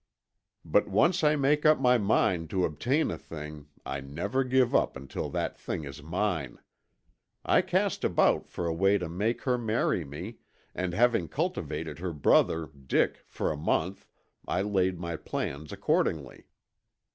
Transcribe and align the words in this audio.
But 0.65 0.87
once 0.87 1.23
I 1.23 1.35
make 1.35 1.63
up 1.63 1.79
my 1.79 1.99
mind 1.99 2.49
to 2.49 2.65
obtain 2.65 3.11
a 3.11 3.19
thing 3.19 3.67
I 3.85 3.99
never 4.01 4.43
give 4.43 4.73
up 4.73 4.95
until 4.97 5.29
that 5.29 5.59
thing 5.59 5.83
is 5.83 6.01
mine. 6.01 6.57
I 7.45 7.61
cast 7.61 8.03
about 8.03 8.49
for 8.49 8.65
a 8.65 8.73
way 8.73 8.97
to 8.97 9.07
make 9.07 9.43
her 9.43 9.59
marry 9.59 10.03
me, 10.03 10.39
and 10.73 10.95
having 10.95 11.27
cultivated 11.27 11.99
her 11.99 12.13
brother, 12.13 12.65
Dick, 12.65 13.21
for 13.27 13.51
a 13.51 13.55
month, 13.55 14.07
I 14.47 14.63
laid 14.63 14.97
my 14.99 15.17
plans 15.17 15.71
accordingly. 15.71 16.47